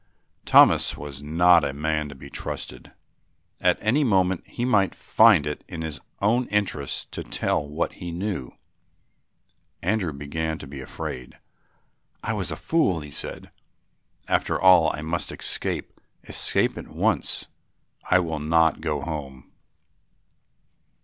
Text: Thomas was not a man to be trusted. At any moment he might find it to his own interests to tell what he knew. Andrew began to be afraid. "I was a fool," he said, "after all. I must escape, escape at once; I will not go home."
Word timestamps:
Thomas 0.45 0.97
was 0.97 1.21
not 1.21 1.63
a 1.63 1.73
man 1.73 2.09
to 2.09 2.15
be 2.15 2.27
trusted. 2.27 2.91
At 3.59 3.77
any 3.81 4.03
moment 4.03 4.47
he 4.47 4.65
might 4.65 4.95
find 4.95 5.45
it 5.45 5.63
to 5.67 5.79
his 5.79 5.99
own 6.23 6.47
interests 6.47 7.05
to 7.11 7.21
tell 7.21 7.63
what 7.63 7.93
he 7.93 8.09
knew. 8.11 8.49
Andrew 9.83 10.11
began 10.11 10.57
to 10.57 10.65
be 10.65 10.81
afraid. 10.81 11.37
"I 12.23 12.33
was 12.33 12.49
a 12.49 12.55
fool," 12.55 13.01
he 13.01 13.11
said, 13.11 13.51
"after 14.27 14.59
all. 14.59 14.91
I 14.91 15.03
must 15.03 15.31
escape, 15.31 15.99
escape 16.23 16.79
at 16.79 16.87
once; 16.87 17.45
I 18.09 18.17
will 18.17 18.39
not 18.39 18.81
go 18.81 19.01
home." 19.01 19.51